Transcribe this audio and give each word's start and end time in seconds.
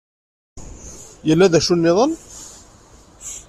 Yella 1.27 1.51
d 1.51 1.53
acu-nniḍen? 1.59 2.11